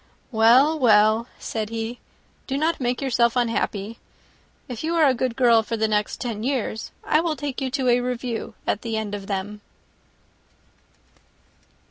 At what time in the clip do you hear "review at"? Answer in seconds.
7.99-8.81